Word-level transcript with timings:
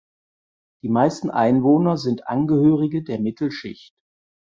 Die 0.81 0.89
meisten 0.89 1.29
Einwohner 1.29 1.95
sind 1.95 2.25
Angehörige 2.27 3.03
der 3.03 3.19
Mittelschicht. 3.19 3.93